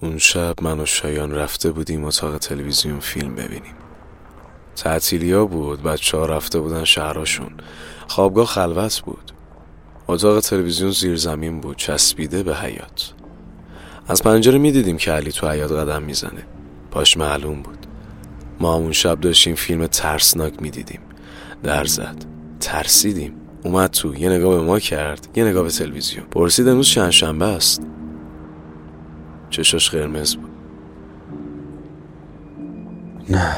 [0.00, 3.74] اون شب من و شایان رفته بودیم اتاق تلویزیون فیلم ببینیم.
[4.76, 7.50] تعطیلیا بود بچه ها رفته بودن شهراشون.
[8.08, 9.32] خوابگاه خلوت بود.
[10.08, 13.12] اتاق تلویزیون زیر زمین بود چسبیده به حیات
[14.08, 16.46] از پنجره می دیدیم که علی تو حیات قدم می‌زنه.
[16.90, 17.86] پاش معلوم بود.
[18.60, 21.00] ما همون شب داشتیم فیلم ترسناک می دیدیم
[21.62, 22.24] در زد.
[22.60, 23.34] ترسیدیم.
[23.64, 24.14] اومد تو.
[24.14, 25.28] یه نگاه به ما کرد.
[25.34, 26.26] یه نگاه به تلویزیون.
[26.26, 27.82] پرسید امروز چند شنبه است؟
[29.50, 30.50] چشاش قرمز بود.
[33.30, 33.52] نه.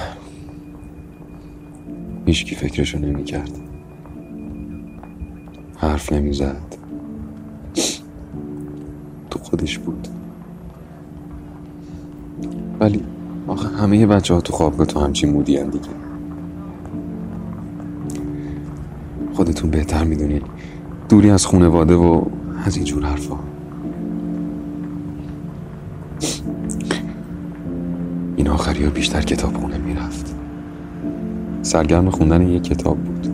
[2.27, 3.51] هیچکی فکرشو نمی کرد
[5.77, 6.77] حرف نمی زد
[9.31, 10.09] تو خودش بود.
[12.81, 13.05] ولی
[13.47, 15.89] آخه همه بچه ها تو خوابگاه تو همچین مودی هم دیگه.
[19.33, 20.43] خودتون بهتر می‌دونین
[21.09, 22.25] دوری از خونواده و
[22.65, 23.37] از اینجور حرفا.
[28.41, 30.35] این آخری بیشتر کتاب خونه می‌رفت.
[31.63, 33.27] سرگرم خوندن یک کتاب بود.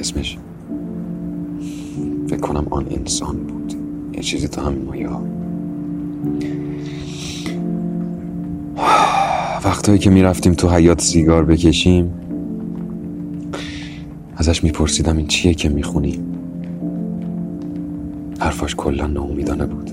[0.00, 0.38] اسمش
[2.26, 3.74] فکر کنم آن انسان بود.
[4.12, 5.22] یه چیزی تو همین مایه ها.
[9.98, 12.12] که می‌رفتیم تو حیات سیگار بکشیم
[14.36, 16.20] ازش میپرسیدم این چیه که می‌خونی؟
[18.40, 19.90] حرفاش کلا ناامیدانه بود.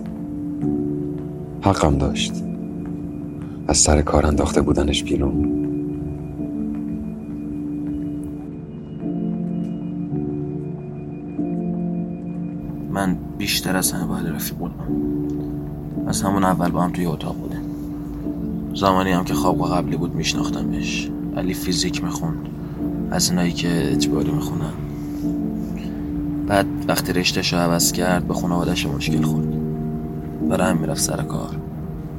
[1.61, 2.33] حقم داشت.
[3.71, 5.33] از سر کار انداخته بودنش بیرون.
[12.91, 14.73] من بیشتر از همه باید رفیق بودم.
[16.07, 17.61] از همون اول با هم توی اتاق بودیم.
[18.75, 21.09] زمانی هم که خواب قبلی بود میشناختمش.
[21.37, 22.47] علی فیزیک می‌خوند.
[23.11, 24.73] از اینایی که اجباری می‌خونن.
[26.47, 29.53] بعد وقتی رشتهشو عوض کرد به خانوادش مشکل خورد.
[30.49, 31.55] برای هم می‌رفت سر کار.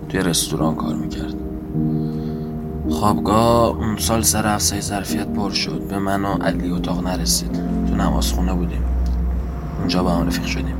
[0.09, 1.42] توی رستوران کار می‌کرد.
[3.03, 5.82] خوابگاه اون سال سر افسای ظرفیت پر شد.
[5.88, 7.53] به من و علی اتاق نرسید.
[7.88, 8.82] تو نماز خونه بودیم.
[9.78, 10.77] اونجا با هم رفیق شدیم.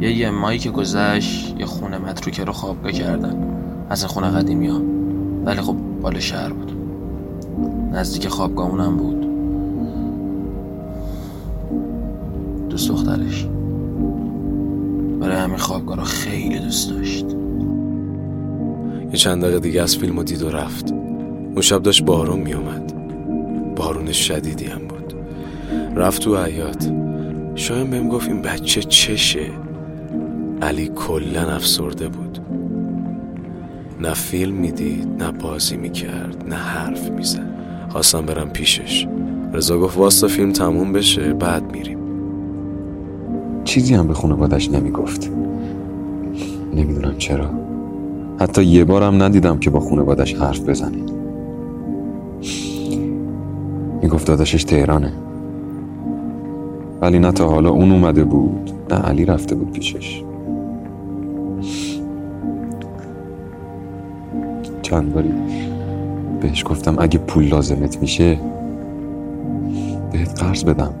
[0.00, 3.36] یه یه مایی که گذشت یه خونه متروکه رو خوابگاه کردن.
[3.88, 4.80] از خونه قدیمی ها.
[5.44, 6.72] ولی خب بال شهر بود.
[7.92, 9.20] نزدیک خوابگاهمون هم بود.
[12.68, 13.46] دوست دخترش.
[15.20, 17.26] برای همین خوابگاه رو خیلی دوست داشت.
[19.12, 20.99] یه چند دقیقه دیگه از فیلم و دید و رفت.
[21.60, 22.92] اون شب داشت بارون میومد
[23.76, 25.14] بارون شدیدی هم بود.
[25.96, 26.92] رفت تو حیات
[27.54, 29.46] شاید بهم گفت این بچه چشه.
[30.62, 32.38] علی کلا افسرده بود.
[34.00, 37.46] نه فیلم می‌دید نه بازی می‌کرد نه حرف می‌زد.
[37.88, 39.06] خواستم برم پیشش.
[39.52, 41.98] رضا گفت واسه فیلم تموم بشه بعد میریم.
[43.64, 45.30] چیزی هم به خانوادش نمی‌گفت.
[46.74, 47.50] نمی‌دونم چرا.
[48.40, 51.19] حتی یه بارم ندیدم که با خانوادش حرف بزنه.
[54.10, 55.12] می‌گفت داداشش تهرانه.
[57.00, 60.22] ولی نه تا حالا اون اومده بود نه علی رفته بود پیشش.
[64.82, 65.32] چند باری
[66.40, 68.38] بهش گفتم اگه پول لازمت میشه
[70.12, 70.94] بهت قرض بدم.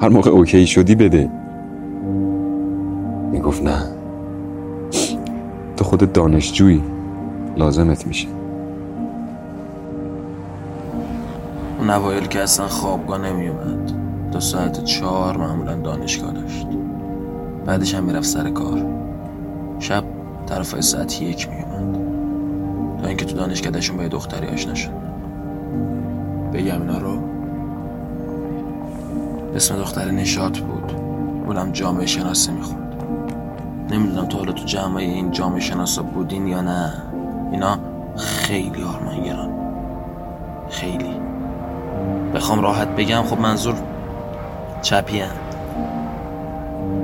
[0.00, 1.30] هر موقع اوکی شدی بده.
[3.32, 3.82] می‌گفت نه.
[5.76, 6.82] تو خود دانشجویی.
[7.56, 8.28] لازمت میشه.
[11.82, 13.92] اون اوایل که اصلا خوابگاه نمیومد.
[14.32, 16.66] تا ساعت چهار معمولا دانشگاه داشت.
[17.66, 18.84] بعدش هم می‌رفت سر کار.
[19.78, 20.04] شب
[20.46, 21.98] طرف ساعت یک میومد.
[23.02, 24.90] تا اینکه تو دانشکدهشون با یه دختری آشنا شد.
[26.52, 27.18] بگم اینا رو.
[29.54, 30.92] اسم دختر نشات بود.
[31.46, 32.94] اونم جامعه شناسی می‌خوند.
[33.90, 36.92] نمی‌دونم تا حالا تو جمعه این جامعه شناسا بودین یا نه.
[37.52, 37.78] اینا
[38.16, 39.50] خیلی آرمانگران.
[40.70, 41.31] خیلی.
[42.34, 43.74] بخوام راحت بگم خب منظور
[44.82, 45.22] چپی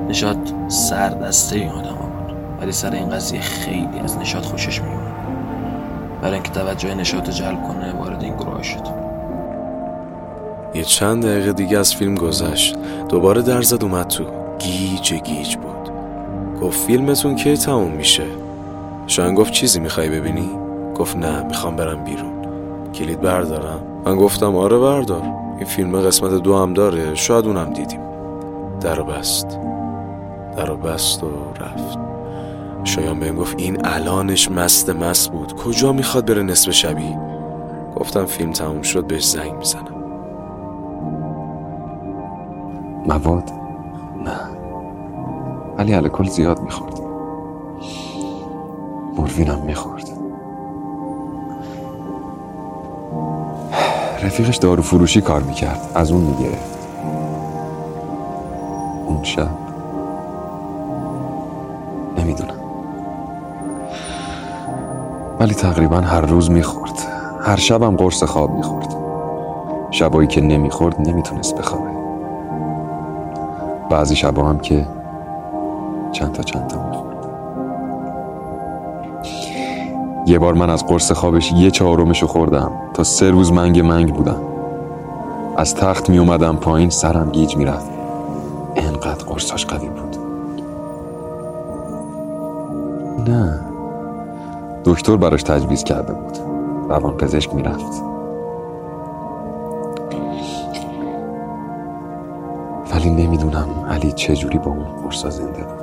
[0.08, 0.38] نشاد
[0.68, 2.36] سر دسته این آدم بود.
[2.60, 5.08] ولی سر این قضیه خیلی از نشاد خوشش میومد
[6.22, 9.08] برای اینکه توجه نشاد جلب کنه وارد این گروه شد.
[10.74, 12.76] یه چند دقیقه دیگه از فیلم گذشت.
[13.08, 14.24] دوباره در زد اومد تو.
[14.58, 15.90] گیج گیج بود.
[16.62, 18.24] گفت فیلمتون کی تموم میشه؟
[19.06, 20.50] شاید گفت چیزی می‌خوای ببینی؟
[20.96, 22.32] گفت نه می‌خوام برم بیرون.
[22.94, 23.80] کلید بردارم.
[24.08, 25.22] من گفتم آره بردار
[25.56, 28.00] این فیلم قسمت دو هم داره شاید اونم دیدیم.
[28.80, 29.58] در بست.
[30.56, 31.26] در بست و
[31.60, 31.98] رفت.
[32.84, 35.56] شایان بهم گفت این الانش مست مست بود.
[35.56, 37.16] کجا می‌خواد بره نصف شبی؟
[37.96, 40.04] گفتم فیلم تموم شد بهش زنگ می‌زنم.
[43.06, 43.50] مواد؟
[44.24, 44.40] نه.
[45.78, 47.00] ولی الکل زیاد می‌خورد.
[49.16, 50.17] مورفینم می‌خورد.
[54.28, 55.80] رفیقش دارو فروشی کار می‌کرد.
[55.94, 56.78] از اون می‌گرفت
[59.06, 59.48] اون شب
[62.18, 62.54] نمی‌دونم.
[65.40, 66.92] ولی تقریبا هر روز می‌خورد.
[67.40, 68.94] هر شبم قرص خواب می‌خورد.
[69.90, 71.90] شبایی که نمی‌خورد نمی‌تونست بخوابه.
[73.90, 74.86] بعضی شبا هم که
[76.12, 76.87] چند تا چند تا
[80.28, 82.72] یه بار من از قرص خوابش یه چهارمشو خوردم.
[82.94, 84.40] تا سه روز منگ منگ بودم.
[85.56, 87.90] از تخت می اومدم پایین سرم گیج می‌رفت.
[88.76, 90.16] انقدر قرصاش قوی بود.
[93.28, 93.60] نه.
[94.84, 96.38] دکتر براش تجویز کرده بود.
[96.88, 98.02] روان پزشک می‌رفت.
[102.94, 105.77] ولی نمی‌دونم علی چجوری با اون قرصا زنده بود.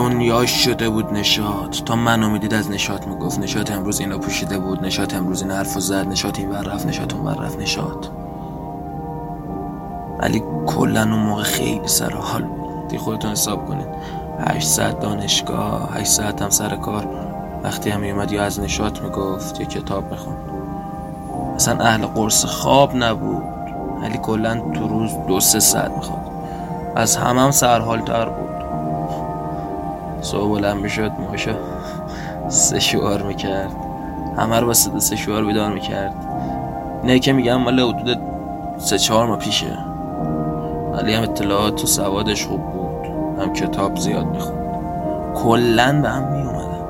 [0.00, 3.38] دنیاش شده بود نشات تا من امیدید از نشات می‌گفت.
[3.38, 4.84] نشات امروز اینا پوشیده بود.
[4.84, 6.08] نشات امروز این حرف زد.
[6.08, 6.86] نشات این ور رفت.
[6.86, 7.58] نشات اون ور رفت.
[7.58, 8.10] نشات
[10.18, 12.44] ولی کلا اون موقع خیلی سر حال
[12.88, 13.86] دی خودتون حساب کنید.
[14.46, 17.08] 8 ساعت دانشگاه 8 ساعت هم سر کار.
[17.62, 20.38] وقتی هم میومد یا از نشات می‌گفت یا کتاب می‌خوند.
[21.54, 23.42] اصلا اهل قرص خواب نبود.
[24.02, 26.30] ولی کلا تو روز دو سه ساعت می‌خواد
[26.96, 28.59] از همه هم سرحال تر بود.
[30.22, 31.12] صبح بلند می‌شد
[32.48, 33.72] سه شوار می‌کرد.
[34.36, 36.14] همه رو با صدا سه شوار بیدار می‌کرد.
[37.04, 38.18] نه که میگم مال حدود
[38.78, 39.78] سه چهار ما پیشه.
[40.92, 43.06] ولی هم اطلاعات تو سوادش خوب بود.
[43.42, 44.60] هم کتاب زیاد می‌خوند.
[45.34, 46.80] کلا به هم میومدن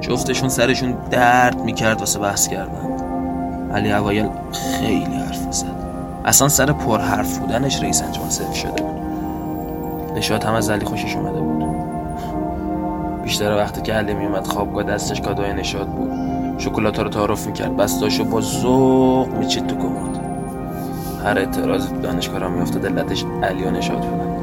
[0.00, 2.90] جفتشون سرشون درد می‌کرد واسه بحث کردن.
[3.74, 5.66] علی اوایل خیلی حرف زد.
[6.24, 9.00] اصلا سر پر حرف بودنش رئیس انجمن سیف شده بود.
[10.16, 11.59] نشاد هم از علی خوشش اومده بود.
[13.30, 16.10] بیشتر وقتی که علی میومد خوابگاه دستش کادوی نشاد بود.
[16.58, 17.76] شکلات رو تعارف می‌کرد.
[17.76, 20.20] بستاشو با ذوق میچید تو کمد.
[21.24, 24.36] هر اعتراض تو دانشگاه میافتاد علتش علی و نشاد بودن.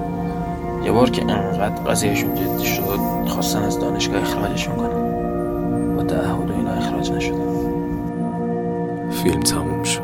[0.86, 6.54] یه بار که انقدر قضیهشون جدی شد خواستن از دانشگاه اخراجشون کنن با تعهد و
[6.58, 7.38] اینا اخراج نشدن.
[9.12, 10.02] فیلم تموم شد.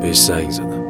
[0.00, 0.84] بهش زنگ زدم.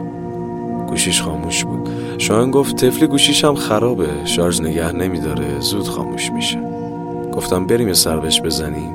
[0.87, 1.89] گوشیش خاموش بود.
[2.19, 4.09] شایان گفت طفلی گوشیش هم خرابه.
[4.25, 5.61] شارژ نگه نمیداره.
[5.61, 6.70] زود خاموش میشه.
[7.41, 8.93] گفتم بریم یه سر بهش بزنیم.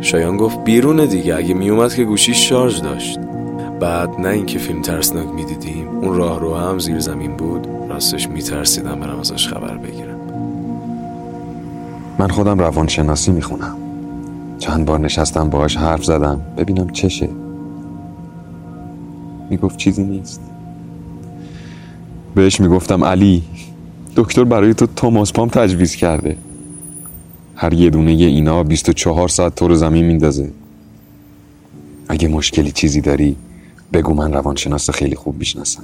[0.00, 3.18] شایان گفت بیرونه دیگه اگه میومد که گوشیش شارژ داشت.
[3.80, 7.66] بعد نه اینکه فیلم ترسناک می‌دیدیم اون راه رو هم زیر زمین بود.
[7.88, 10.20] راستش میترسیدم برم ازش خبر بگیرم.
[12.18, 13.76] من خودم روانشناسی می‌خونم.
[14.58, 17.28] چند بار نشستم باهاش حرف زدم ببینم چشه.
[19.50, 20.40] می‌گفت چیزی نیست.
[22.34, 23.42] بهش می‌گفتم علی.
[24.16, 26.36] دکتر برای تو توماس پام تجویز کرده.
[27.60, 30.50] هر یه دونه یه اینا 24 ساعت تو رو زمین میندازه.
[32.08, 33.36] اگه مشکلی چیزی داری
[33.92, 35.82] بگو من روانشناس خیلی خوب می‌شناسم.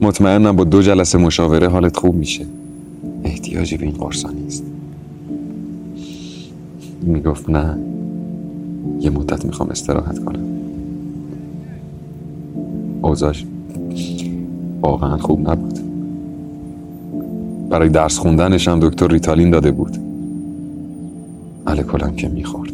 [0.00, 2.46] مطمئنم با دو جلسه مشاوره حالت خوب میشه.
[3.24, 4.64] احتیاجی به این قرصا نیست.
[7.02, 7.78] می‌گفت نه.
[9.00, 10.44] یه مدت می‌خوام استراحت کنم.
[13.02, 13.44] اوزاش
[14.80, 15.78] واقعا خوب نبود.
[17.70, 20.09] برای درس خوندنش هم دکتر ریتالین داده بود.
[21.70, 22.72] الکلم که می‌خورد.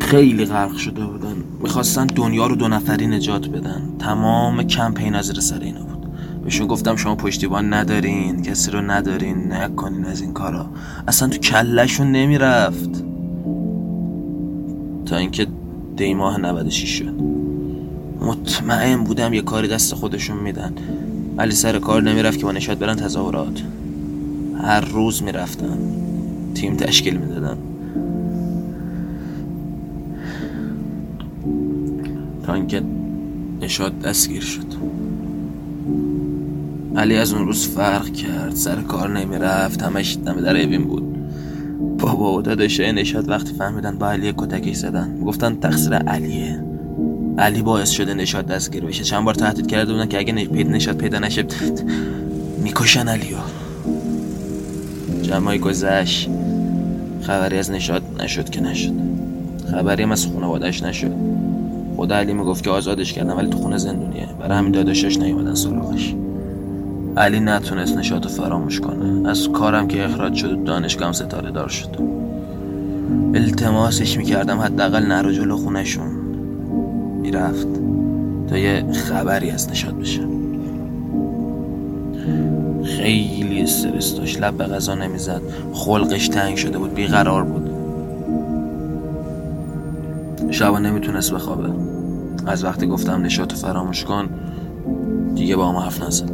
[0.00, 1.34] خیلی غرق شده بودن.
[1.62, 3.82] می‌خواستن دنیا رو دو نفری نجات بدن.
[3.98, 6.06] تمام کمپین از زیر سر اینا بود.
[6.44, 10.66] بهشون گفتم شما پشتیبان ندارین کسی رو ندارین نکنین از این کارا.
[11.08, 13.04] اصلا تو کلشون نمی‌رفت.
[15.06, 15.46] تا اینکه
[15.96, 17.14] دی ماه 96 شد.
[18.20, 20.72] مطمئن بودم یه کاری دست خودشون میدن.
[21.36, 23.62] ولی سر کار نمی‌رفت که با نشاد برن تظاهرات.
[24.62, 25.78] هر روز می‌رفتن.
[26.60, 27.56] تیم تشکیل می‌دادن.
[32.46, 32.82] تا اینکه
[33.60, 34.66] نشاد دستگیر شد.
[36.96, 38.54] علی از اون روز فرق کرد.
[38.54, 39.82] سر کار نمی‌رفت.
[39.82, 41.16] همش دم در ایبین بود.
[41.98, 46.64] بابا و داداشه نشاد وقتی فهمیدن با علی کتکش زدن گفتن تقصیر علیه.
[47.38, 49.04] علی باعث شده نشاد دستگیر بشه.
[49.04, 50.32] چند بار تهدید کرده بودن که اگه
[50.64, 51.44] نشاد پیدا نشه
[52.62, 53.36] می‌کشن علیو.
[55.22, 56.30] جمعای گذشت.
[57.28, 58.92] خبری از نشاد نشد که نشد.
[59.70, 61.12] خبری هم از خانوادش نشد.
[61.96, 64.28] خدا علی می‌گفت که آزادش کردن ولی تو خونه زندونیه.
[64.40, 66.14] برای همین داداشش نیومدن سراغش.
[67.16, 69.28] علی نتونست نشاد رو فراموش کنه.
[69.28, 71.88] از کارم که اخراج شد دانشگاه هم ستاره دار شد.
[73.34, 76.08] التماسش می‌کردم حداقل نرو جلو خونشون
[77.22, 77.68] می‌رفت
[78.48, 80.20] تا یه خبری از نشاد بشه.
[83.08, 84.40] خیلی استرس داشت.
[84.40, 85.42] لب به غذا نمی‌زد.
[85.72, 86.94] خلقش تنگ شده بود.
[86.94, 87.70] بیقرار بود.
[90.50, 91.68] شبا نمی‌تونست بخوابه.
[92.46, 94.28] از وقتی گفتم نشاتو فراموش کن
[95.34, 96.30] دیگه با ما حرف نزد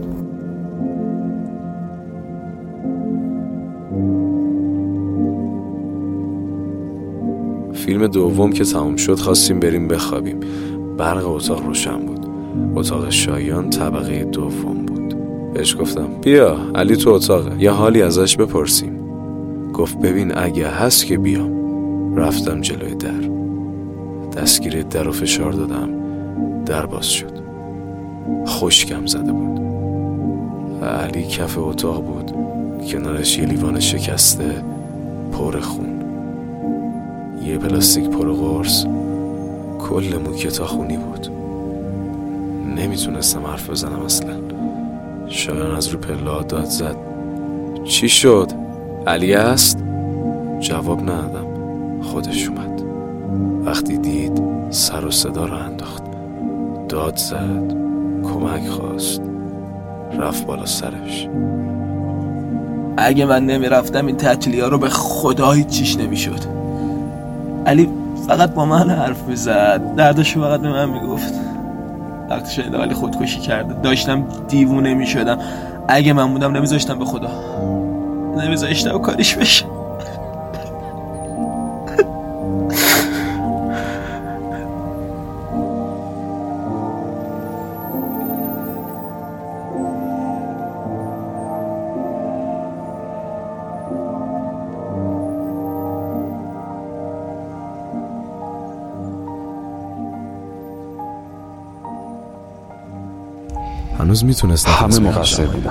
[7.72, 10.40] فیلم دوم که تموم شد خواستیم بریم بخوابیم.
[10.98, 12.26] برق اتاق روشن بود.
[12.74, 14.83] اتاق شایان طبقه دوم.
[15.54, 17.62] بهش گفتم بیا علی تو اتاقه.
[17.62, 19.00] یه حالی ازش بپرسیم.
[19.72, 22.16] گفت ببین اگه هست که بیام.
[22.16, 23.30] رفتم جلوی در.
[24.36, 25.88] دستگیر در رو فشار دادم.
[26.66, 27.32] در باز شد.
[28.46, 29.60] خشکم زده بود.
[30.84, 32.32] علی کف اتاق بود.
[32.86, 34.64] کنارش یه لیوان شکسته
[35.32, 36.00] پر خون.
[37.46, 38.84] یه پلاستیک پر قرص.
[39.78, 41.28] کل موکه خونی بود.
[42.76, 44.53] نمی‌تونستم حرف بزنم اصلا.
[45.28, 46.96] شایان از رو پلا داد زد.
[47.84, 48.48] چی شد؟
[49.06, 49.78] علی است؟
[50.60, 51.46] جواب ندادم.
[52.02, 52.82] خودش اومد.
[53.66, 56.02] وقتی دید سر و صدا رو انداخت.
[56.88, 57.74] داد زد.
[58.22, 59.22] کمک خواست.
[60.18, 61.28] رفت بالا سرش.
[62.96, 66.40] اگه من نمی‌رفتم این تعطیلی ها رو به خدا هیچیش نمی‌شد.
[67.66, 67.88] علی
[68.26, 69.94] فقط با من حرف می‌زد.
[69.94, 71.34] دردشو فقط به من می‌گفت.
[72.30, 73.74] وقتی شنیدم علی خودکشی کرده.
[73.82, 75.38] داشتم دیوونه می‌شدم.
[75.88, 77.28] اگه من بودم نمیذاشتم به خدا.
[78.36, 79.64] نمیذاشتم کاریش بشه.
[104.14, 105.70] هنوز می‌تونست همه مقصر بودن.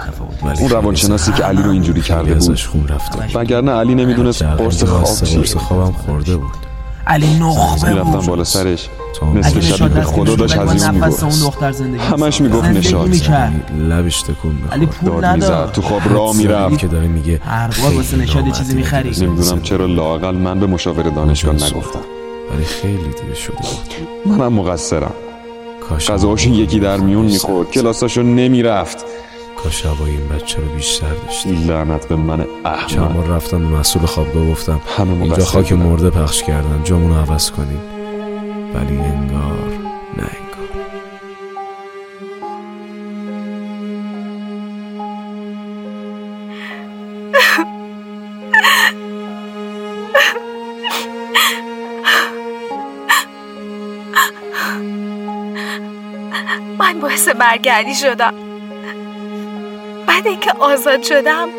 [0.59, 2.59] اون روانشناسی که علی رو اینجوری کرده بود.
[2.59, 3.39] خون رفته.
[3.39, 5.38] وگرنه علی نمی‌دونست قرص خواب چیه.
[5.38, 6.51] قرص خوابم خورده بود.
[7.07, 8.25] علی نخبه بود.
[8.25, 8.89] بالا سرش.
[9.19, 11.63] تا نصف اگه شب نشاد به دست خدا داشت نفس اون می‌گفت
[12.00, 13.09] همش می‌گفت نشاد
[13.79, 16.77] لبش تکون علی می‌خورد پول داد می‌زد تو خواب راه می‌رفت.
[16.77, 19.09] که داره میگه هر بار واسه خیلی نشاد چیزی می‌خری.
[19.21, 22.00] نمی‌دونم چرا لاقل من به مشاور دانشگاه نگفتم.
[22.55, 24.38] ولی خیلی دیر شده بود.
[24.38, 25.13] منم مقصرم.
[25.89, 27.71] کاش یکی در میون می‌خورد.
[27.71, 29.05] کلاساشو نمی‌رفت.
[29.63, 33.65] کاش هوای این بچه رو بیشتر داشتی لعنت به من چند احمق بار رفتم به
[33.79, 35.73] مسئول خوابگاه گفتم اینجا خاک.
[35.73, 37.79] مرده پخش کردن جامون رو عوض کنین.
[38.75, 39.69] ولی انگار
[40.17, 40.42] نه.
[57.23, 58.33] باعث برگردی شدم.
[60.07, 61.49] بعد اینکه آزاد شدم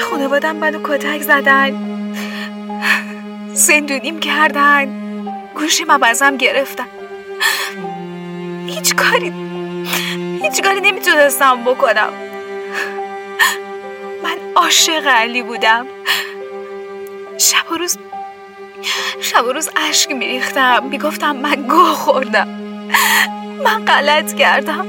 [0.00, 1.72] خانوادم منو کتک زدن
[3.52, 4.88] زندونیم کردن
[5.54, 6.86] گوشیم هم ازم گرفتن.
[8.66, 9.32] هیچ کاری
[10.42, 12.12] هیچ کاری نمی‌تونستم بکنم.
[14.22, 15.86] من عاشق علی بودم.
[17.38, 17.98] شب و روز
[19.20, 20.84] شب و روز اشک میریختم.
[20.84, 22.48] می‌گفتم من گوه خوردم.
[23.64, 24.86] من غلط کردم.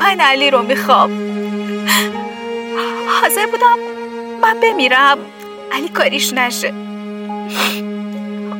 [0.00, 1.10] من علی رو می‌خوام.
[3.22, 3.78] حاضر بودم
[4.42, 5.18] من بمیرم.
[5.72, 6.74] علی کاریش نشه.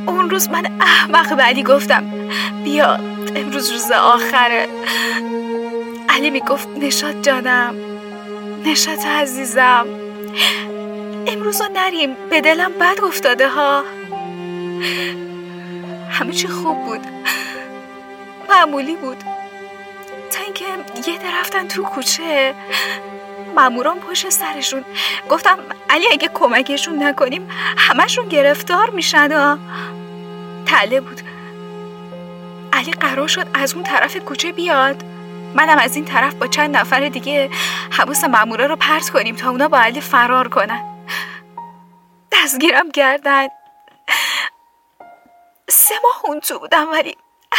[0.07, 2.05] اون روز من احمق به علی گفتم
[2.65, 2.99] بیا
[3.37, 4.69] امروز روز آخره.
[6.09, 7.75] علی می‌گفت نشاد جانم
[8.65, 9.87] نشاد عزیزم.
[11.27, 13.85] امروز رو نریم به دلم بد افتاده ها.
[16.11, 17.01] همه چی خوب بود.
[18.51, 19.25] معمولی بود.
[20.31, 20.65] تا اینکه
[21.11, 22.55] یه ده رفتن تو کوچه
[23.57, 24.85] ماموران پشت سرشون.
[25.31, 25.59] گفتم
[25.91, 29.59] علی اگه کمکشون نکنیم همشون گرفتار میشن
[30.67, 31.21] تله بود.
[32.73, 35.05] علی قرار شد از اون طرف کوچه بیاد.
[35.55, 37.51] منم از این طرف با چند نفر دیگه
[37.91, 40.91] حواس مامورا رو پرت کنیم تا اونا با علی فرار کنن.
[42.33, 43.49] دستگیرم کردن
[45.69, 47.17] سه ماه اون تو بودم ولی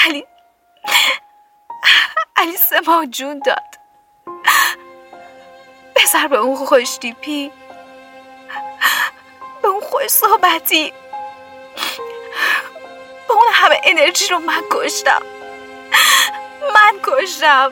[0.08, 0.26] علی
[2.38, 3.80] علی سه ماه جون داد.
[5.96, 7.52] بذار به اون خوش تیپی
[9.62, 10.94] به اون خوش صحبتی.
[13.28, 15.22] به اون همه انرژی رو من کشتم.
[16.76, 17.72] من کشتم.